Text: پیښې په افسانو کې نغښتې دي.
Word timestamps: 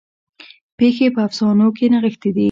پیښې 0.77 1.07
په 1.15 1.19
افسانو 1.27 1.67
کې 1.77 1.85
نغښتې 1.93 2.29
دي. 2.35 2.39